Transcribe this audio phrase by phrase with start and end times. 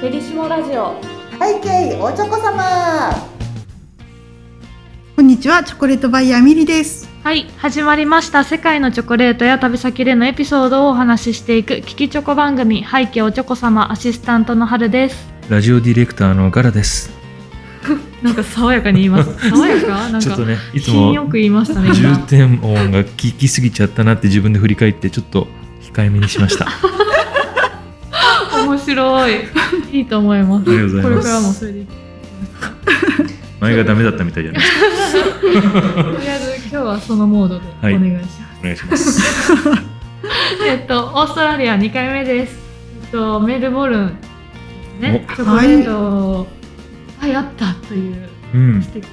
[0.00, 1.00] ペリシモラジオ
[1.40, 3.10] 背景おちょこ様
[5.16, 7.08] こんにちは、チョコレートバイヤーミリです。
[7.22, 17.23] はい始まりました世界のチョコレートや旅先でのエピソードをお話ししていくキキチョコ番組背景おちょこ様アシスタントの春ですラジオディレクターのガラです。
[18.22, 19.30] なんか爽やかに言います。
[19.50, 19.88] 爽やか？
[19.88, 25.46] なんかちょっとね、いつ品よもく言いましたね重今点音が聞きすぎちゃったなって自分で振り返ってちょっと
[25.94, 26.66] 控えめにしました。
[28.66, 29.32] 面白い。
[29.92, 30.70] いいと思います。
[30.70, 31.10] ありがとうございます。
[31.10, 31.78] これからもそれで。
[31.80, 31.86] いい
[33.60, 34.74] 前がダメだったみたいじゃないです
[35.94, 36.02] か。
[36.02, 37.94] とりあえず今日はそのモードでおはい。
[37.94, 39.22] 願いします、お願いします。
[40.66, 42.56] えっと、オーストラリア2回目です。
[43.04, 44.16] えっと、メルボルン、
[45.00, 46.46] ね、おチョコレート
[47.24, 48.88] をいっぱいあったといううん素。
[48.90, 49.10] 敵な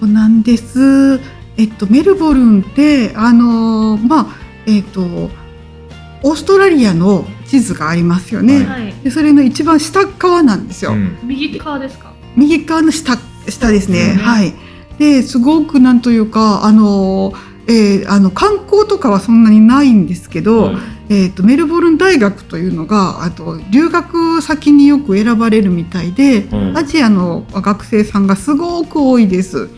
[0.00, 1.20] そうなんです。
[1.56, 4.26] えっと、メルボルンって、あのーまあ、
[4.66, 8.60] えっと、オーストラリアの地図がありますよね。
[8.60, 8.68] 街。
[8.68, 8.94] はい。
[9.04, 10.92] で、それの一番下側なんですよ。
[10.92, 12.12] うん右側ですか？
[12.36, 14.14] 右側の下、下ですね。
[14.16, 14.54] うんはい。
[14.98, 17.36] で、すごくなんというか、あのー
[17.68, 20.76] えーあの観光とかはそんなにないんですけど、はい
[21.12, 29.68] えー、とメルボルン大学というのがあと留学先によく選ばれるみたいで、うんアジアの学生さんがすごく多いです。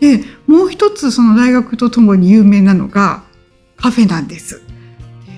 [0.00, 3.22] でもう一つその大学とともに有名なのが
[3.76, 4.60] カフェなんです。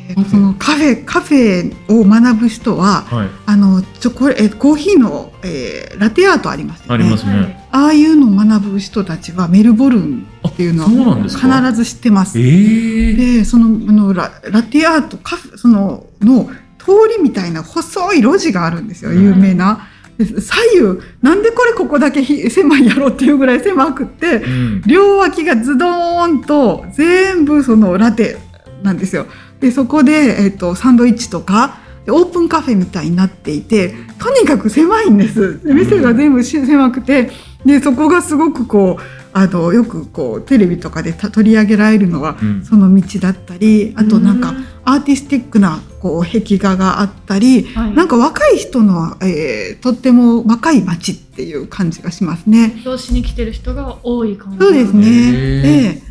[0.08, 3.28] でカフェそのカフェカフェを学ぶ人ははい。
[3.46, 6.94] あのチョコレえコーヒーの、えーラテアートありますよね。
[6.94, 7.32] ありますね。
[7.32, 7.68] はい。
[7.70, 12.38] ああいうのを学ぶ人たちはメルボルンっていうのあそうなんです必かず知ってます。
[12.38, 13.14] ええ。
[13.14, 16.46] でそのあのララテアートカフェそのの
[16.78, 19.88] 通りみたいな細い路地があるんですようん有名な。
[20.18, 24.82] で左右なんでこれここだけひ狭いやろっていうぐらい狭くってうん。
[24.86, 28.36] 両脇がズドーンと全部そのラテ
[28.82, 29.26] なんですよ。
[29.60, 35.64] でそこで、えっとサンドイッチとかでオープンカフェみたいになっていてとにかく狭いんです。
[35.64, 37.30] で店が全部し狭くて
[37.64, 39.02] でそこがすごくこう
[39.36, 52.74] あのよくこうテレビとかでた取り上げられるのはうんその道だったりあとなんかうアーティスティックなこう壁画があったりはいなんか若い人の、えーとっても若い街っていう感じがしますね。
[52.78, 54.58] 移動しに来てる人が多い感じ。
[54.58, 55.62] そうですね。
[55.62, 56.02] で、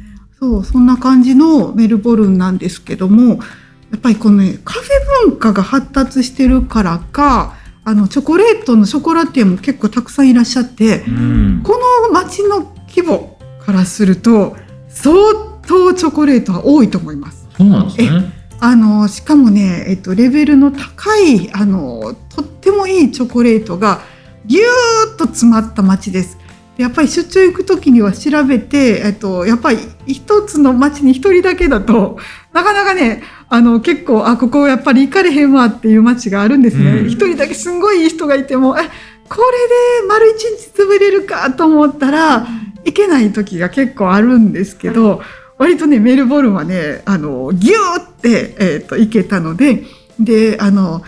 [0.44, 7.56] そうそんな感じのメルボルンなんですけども、やっぱりこの、ね、カフェ文化が発達してるからか、
[7.86, 11.62] あのチョコレートのショコラティエも結構たくさんいらっしゃって、うん。
[11.64, 14.58] この街の規模からすると
[14.90, 15.16] 相
[15.66, 17.48] 当チョコレートは多いと思います。
[17.58, 18.34] そうなんですね。
[18.60, 24.02] あのしかもね、えっと、レベルの高いあのとってもいいチョコレートが
[24.46, 26.38] ぎゅーっと詰まった街です。
[26.78, 32.17] でやっぱり出張行く時には調べて、えっと、やっぱり一つの街に一人だけだと
[32.51, 36.91] なかなかねあの結構あここやっぱり行かれへんわっていう街があるんですね。
[36.91, 38.81] うん一人だけすんごいいい人がいてもえ
[39.29, 39.41] こ
[40.01, 42.47] れで丸一日潰れるかと思ったら
[42.85, 45.22] 行けない時が結構あるんですけど、
[45.57, 49.83] 割とねメルボルンはねあのギューって、えー、と行けたので
[50.19, 51.03] であの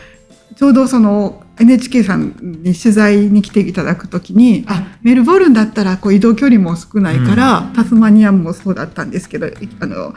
[0.56, 9.48] ちょうどその NHK さんに取材に来ていただく時にあメルボルンだったらこう移動距離も少ないから、タスマニアもそうだったんですけど
[9.80, 10.14] あの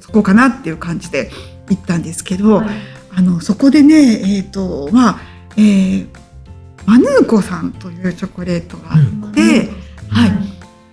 [0.00, 1.30] そこかなっていう感じで
[1.68, 2.68] 行ったんですけど、はい。
[3.12, 5.20] あのそこでねえっ、とまあ、
[5.56, 6.06] えー
[6.86, 9.68] マヌーコさんというチョコレートがあって、
[10.08, 10.30] はい。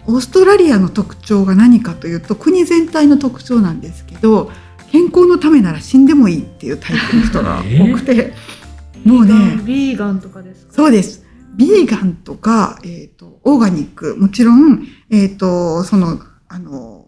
[0.06, 4.52] オーストラリアの特徴が何かというと国全体の特徴なんですけど
[4.90, 8.34] 健康のためなら死んでもいいっていうタイプの人が多くて、
[9.08, 10.74] もうねビーガンとかですか？
[10.74, 11.26] そうです
[11.56, 17.08] ビーガンとか、えー、とオーガニックもちろん、えー、とそのあの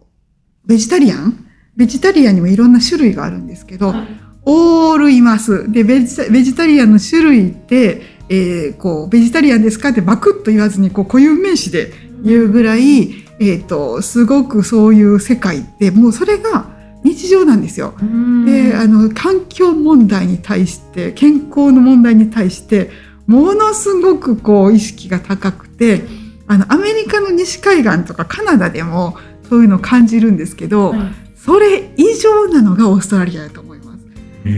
[0.64, 1.46] ベジタリアン？
[1.76, 4.06] ベジタリアンにもいろんな種類があるんですけど、はい
[4.46, 5.70] オールいます。
[5.70, 8.00] で、ベジタベジタリアンの種類って、
[8.30, 11.92] えーこう、ベジタリアンですかってバクッと言わずに、こう、固有名詞で
[12.24, 16.70] 言うぐらい、えっ、と、すごくそういう世界って、もうそれが
[17.04, 17.94] 日常なんですよ。
[18.00, 18.44] うん。
[18.46, 22.90] で、あの、環境問題に対して、健康の問題に対して、
[23.26, 26.02] ものすごくこう、意識が高くて、
[26.46, 29.16] あの、アメリカの西海岸とかカナダでも、
[29.48, 31.00] そういうのを感じるんですけど、はい。
[31.36, 34.00] それ以上なのがオーストラリアだと思います。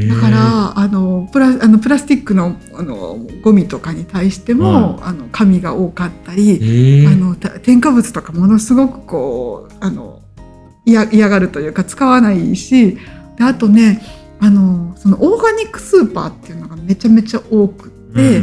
[0.08, 10.21] だからあのプラあのプラスチックのあのゴミとかに対しても、あの紙が多かったり、ええあのた添加物とかものすごくこうあの
[10.84, 12.98] 嫌嫌がるというか使わないし
[13.36, 14.02] であとね
[14.40, 18.40] あのそのオーガニックスーパーっていうのがめちゃめちゃ多くって、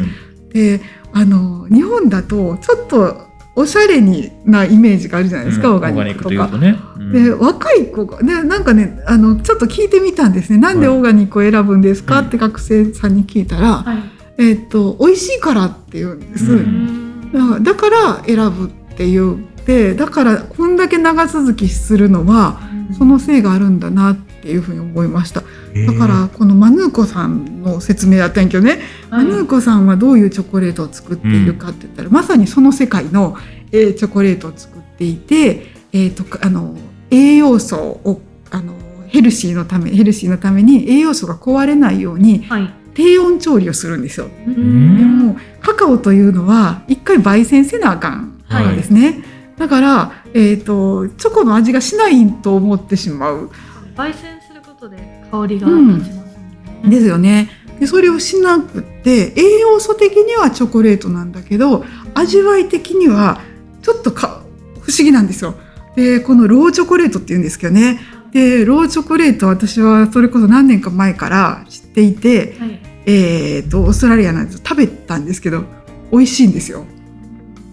[0.54, 0.82] で
[1.12, 5.76] あの日本だとちょっとおしゃれになイメージがあるじゃないですか、うん。
[5.76, 6.48] オーガニックとか。
[6.48, 6.78] とね。
[6.98, 7.12] うん。
[7.12, 10.60] で若い子が、ね、なんかねあのちょっと聞いてみたんですね。
[10.60, 10.98] なんではい。
[10.98, 13.98] オーガニックを選ぶんですか、うんって学生さんに聞いたら、はい。
[14.38, 17.64] えーっと美味しいからって言うんです、うん。
[17.64, 22.60] だから選ぶって言ってだからこんだけ長続きするのは
[22.98, 25.42] そのせいがあるんだなっていうふうに思いました。
[25.42, 28.80] だからこのマヌーコさんの説明だったんやけどね、
[29.10, 29.26] はい。
[29.26, 33.38] マヌーコさんはどういうチョコレートを作っているかって言ったら、まさにその世界の、
[33.72, 36.76] えーチョコレートを作っていて、えー、とあの
[37.12, 38.74] 栄養素をあの
[39.08, 42.74] ヘルシーのためヘルシーのために栄養素が壊れないようにはい。
[42.96, 44.26] 低温調理をするんですよ。
[44.26, 48.76] うでんもカカオというのは一回焙煎せなあかんはい。
[48.76, 49.24] ですね。
[49.60, 53.52] だから、えー、とチョコの味がしないと思ってしまう
[53.96, 54.98] 焙煎することで
[55.30, 57.50] 香りが立ちますもんねですよね。
[57.80, 63.42] でそれをしなくって栄養素的にはチョコレートなんだけど味わい的には
[63.82, 64.42] ちょっとか
[64.82, 65.56] 不思議なんですよ。
[65.96, 68.00] でこのローチョコレートって言うんですけどね
[68.32, 75.64] でローチョコレート私はそれこそ何年か前から知っていて、はいえー、とオーストラリアなんです食べたんですけど
[76.12, 76.86] 美味しいんですよ。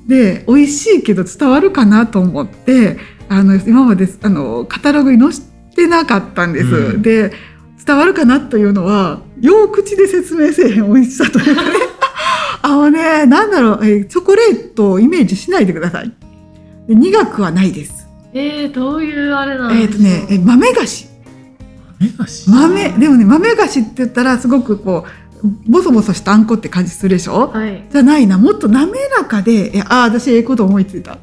[0.07, 2.97] で美味しいけど伝わるかなと思って
[3.29, 5.43] あの今まであのカタログに載し
[5.75, 6.67] てなかったんです。
[6.67, 7.33] うんで
[7.85, 11.69] 伝わるかなというのはよう口で説明せえへん美味しさというかね
[12.63, 16.13] あのねなんだろう、えーチョコレートをイメージしないでください。
[16.89, 18.07] で苦くはないです。
[18.35, 20.03] えー、どういうあれなんえっ、ですか？
[20.03, 21.09] とねえ豆菓子
[22.01, 25.26] 豆菓子豆でもね豆菓子って言ったらすごくこう
[25.67, 27.85] ボソボソしたあんこって感じするでしょ、はい。
[27.91, 28.39] じゃないな。
[28.39, 31.19] もっと滑らかでえあ私ええこと思いついた。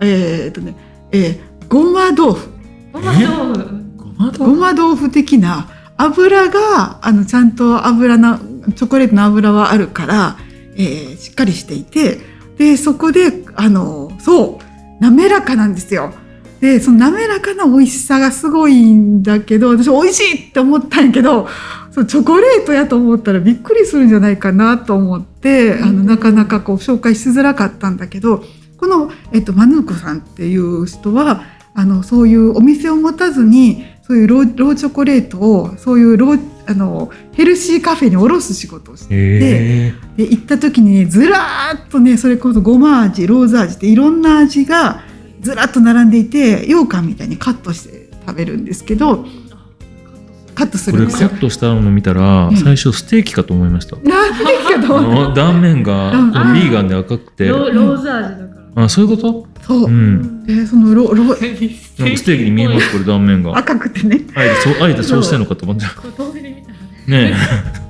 [0.00, 0.74] えーっとね
[1.12, 2.48] えーごま豆腐。
[2.92, 3.84] ごま豆腐。
[3.96, 8.38] ごまごま豆腐的な油があのちゃんと油の
[8.74, 10.36] チョコレートの油はあるから、
[10.76, 12.18] えーしっかりしていて
[12.56, 16.12] でそこであのそう滑らかなんですよ。
[16.60, 21.48] でその滑らかな美味しさがすごいんだけど私美味しいって思ったんやけど
[21.92, 28.44] そうチョコレートやと思ったらびっくりするんじゃないかなと思ってあのなかなかこう紹介しづらかったんだけど
[28.76, 31.42] この、えっと、マヌーコさんっていう人は
[31.74, 45.02] あのそういうお店を持たずにそういうローローチョコレートをそういうローあのヘルシーカフェに卸す仕事をしてへで行った時にねずらーっとねそれこそごま味ローズ味っていろんな味が
[45.40, 49.24] ずらっと並んでいて羊羹みたいにカットして食べるんですけど
[50.54, 51.28] カットすこるんですよ。
[51.28, 52.56] れカットしたの見たらうん。
[52.56, 53.96] 最初ステーキかと思いました。
[53.96, 56.10] なんでけあどの断面が
[56.52, 57.46] ビーガンで赤くて。
[57.46, 58.84] ロローズ味だから。
[58.84, 59.46] あそういうこと？
[59.64, 59.84] そう。
[59.84, 60.44] う、ん。
[60.44, 63.56] でそのロロなんかステーキに見えますこれ断面が。
[63.56, 64.20] 赤くてね。
[64.34, 66.64] あえてそうあえてそうしてんのかと思っちね。
[67.06, 67.87] でも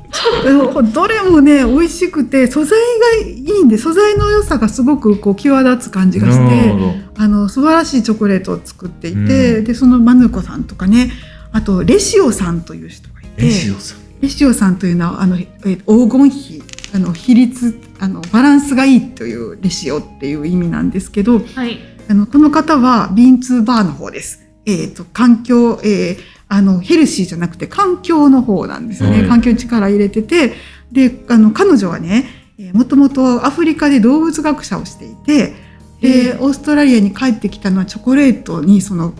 [0.92, 2.78] どれもね美味しくて素材
[3.22, 6.74] がいいんで素材の良さがすごくこう際立つ感じえがして
[7.16, 9.64] あの素晴らしいチョコレートを作っていて、うん。
[9.64, 11.10] でそのマヌーコさんとかね
[11.52, 13.98] あとレシオさんという人がいてレシオさん。
[14.20, 16.62] レシオさんというのはあの、えー黄金比
[16.94, 21.78] あの比率あのバランスがいいというレシオっていう意味なんですけどはい。
[22.10, 24.42] あのこの方はビーンツーバーの方です。
[24.64, 29.20] えっ、と環境、えーあのヘルシーじゃなくて環境の方なんですね。
[29.20, 29.28] はい。
[29.28, 30.54] 環境に力入れてて
[30.92, 32.24] であの彼女はね
[32.58, 35.54] えーもともとアフリカで動物学者をしていて
[36.00, 39.12] でオーストラリアに帰ってきたのはチョコレートにその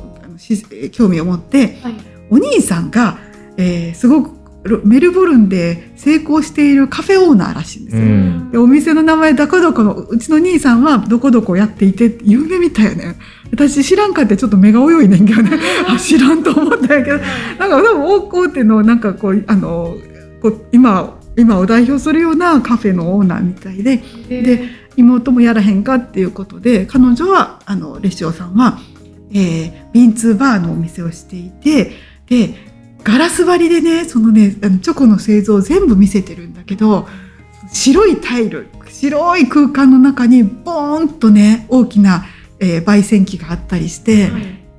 [0.93, 1.95] 興味を持ってはい。
[2.31, 3.19] お兄さんが、
[3.56, 4.38] えーすごくロ
[4.84, 8.03] メルボルンで成功しているカフェオーナーらしいんですよ。
[8.03, 8.50] うん。
[8.50, 13.17] でお店の名前どこどこのうちの兄さんはどこどこやっていて有名みたいよね。
[13.53, 15.58] 私知らんかってちょっと目が泳いねんけどね。
[15.86, 17.19] あ 知らんと思ったんやけど。
[17.58, 19.96] なんか多分大大手のなんかこうあの
[20.43, 24.03] こう今今を代表するようなカフェのオーナーみたいで。
[24.29, 28.81] で妹もやらへんかっていうことで彼女はあのレシオさんは、
[29.32, 31.93] えービンツーバーのお店をしていて
[32.29, 32.55] で
[33.08, 37.08] ガラス張りでねそのねあのチョコの製造を全部見せてるんだけど
[37.72, 42.27] 白いタイル白い空間の中にボーンとね大きな、
[42.60, 44.29] えー焙煎機があったりして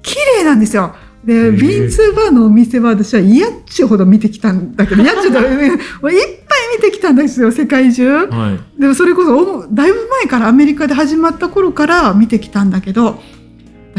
[0.04, 0.96] 綺麗なんですよ。
[1.24, 5.68] でビンツーバーのお店は私は嫌っちゅうほど見てきたんだけど嫌っちゅうほどもういっ
[6.02, 8.28] ぱい見てきたんですよ世界中。
[8.28, 13.20] はいでもそれこそおだいぶ前からアメリカで始まった頃から見てきたんだけど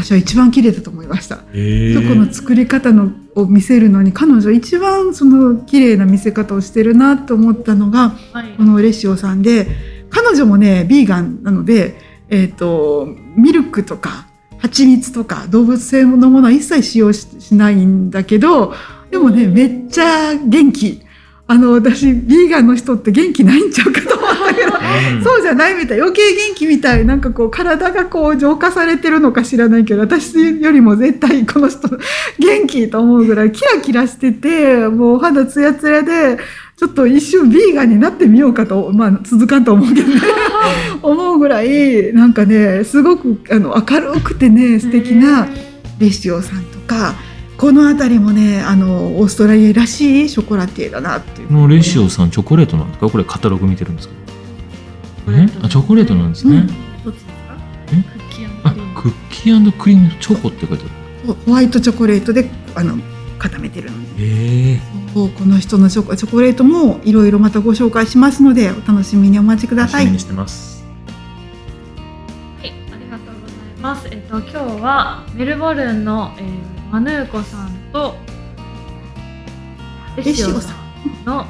[0.03, 1.35] 私は一番綺麗だと思いました。
[1.35, 8.53] へえチョコの作り方のを見せるのに彼女一番その綺麗な見せ方をしてるなと思ったのがはい。
[8.57, 9.67] このレシオさんで
[10.09, 11.95] 彼女もねビーガンなので、
[12.29, 14.27] えー、とミルクとか
[14.57, 18.73] 蜂蜜とか動物性のものは一切使用ししないんだけど
[19.09, 21.01] でもねめっちゃ元気。
[21.47, 24.10] あの私ビーガンの人って元気ないんちゃうかと思ったけどうん
[25.23, 25.99] そうじゃないみたい。
[26.01, 27.05] 余計元気みたい。
[27.05, 31.87] なんかこう体がこう浄化されてるのか知らないけど私よりも絶対この人
[32.39, 36.37] 元気と思うぐらいキラキラしててもうお肌ツヤツヤで
[36.77, 40.21] ちょっと一瞬ビーガンになってみようかとまあ続かんと思うけどね。
[41.01, 45.47] 思うぐらいなんかねすごくあの明るくてね素敵な
[45.99, 47.13] レシオさんとか
[47.57, 51.47] この辺りもねあのオーストラリアらしいショコラティエだなっていう。
[51.47, 53.09] このレシオさんチョコレートなんですか？
[53.09, 54.09] これカタログ見てるんです
[55.31, 55.37] か。
[55.37, 55.65] え？
[55.65, 56.67] あチョコレートなんですね、うん。
[57.03, 57.31] どっちですか？
[57.87, 57.91] え？
[57.91, 59.01] クッキーあクリーム。
[59.01, 60.87] クッキークリームチョコって書いてあ
[61.27, 61.33] る。
[61.45, 62.97] ホワイトチョコレートであの
[63.39, 64.23] 固めてるので。
[64.73, 64.79] え。
[65.13, 70.05] この人のチョコチョコレートもいろいろまたご紹介しますのでお楽しみにお待ちください。
[70.05, 70.85] 楽しみにしてます。
[72.59, 74.07] はい、ありがとうございます。
[74.09, 76.45] えっと今日はメルボルンの、えー
[76.91, 78.15] マヌーコさんと
[80.17, 81.45] レシオさんの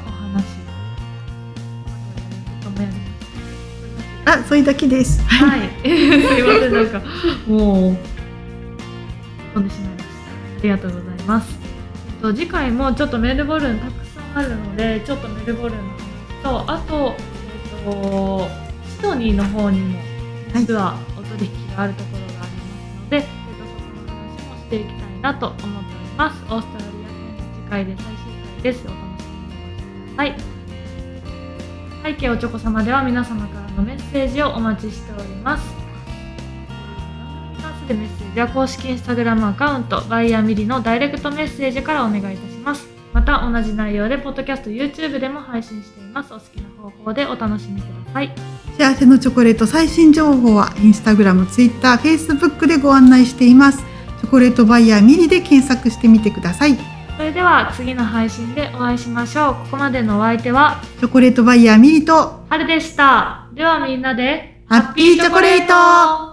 [4.32, 7.02] あそれだけですはい、 すいませんなんか
[7.46, 7.96] もう
[9.52, 10.12] 飛んでしまいました。
[10.58, 11.58] ありがとうございます。
[12.22, 17.14] と次回もちょっとメルボルンたくさんあるので、ちょっとメルボルンの話とあと
[17.76, 18.48] えっと
[18.96, 19.98] シドニーの方にも
[20.54, 25.74] 実はお取引があるところがありますので、えっとそこの話もしていきたいなと思っており
[26.16, 26.42] ます。
[26.48, 28.14] オーストラリア編次回で最終
[28.54, 28.84] 回です。
[28.86, 30.36] お楽しみにお待ちください。
[32.04, 35.64] 背景おちょこ様では皆様からのメッセージをお待ちしております。
[36.68, 36.74] 番
[37.46, 42.86] 組に関するメッセージは公式インスタグラムアカウントバイヤーミリのダイレクトメッセージからお願いいたします。
[43.12, 46.32] また同じ内容でポッドキャスト YouTube でも配信しています。
[46.32, 48.32] お好きな方法でお楽しみください。
[48.78, 53.84] 幸せのチョコレート最新情報はインスタグラム、ツイッター、フェイスブックでご案内しています
[54.20, 56.82] チョコレートバイヤーミリで検索してみてくださいチ
[57.16, 59.54] それでは次の配信でお会いしましょう。
[59.54, 63.41] ここまでのお相手はョコレートバイヤーミリと春でした。
[63.54, 66.31] ではみんなでハッピーチョコレート。